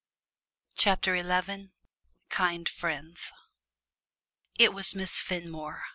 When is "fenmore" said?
5.21-5.83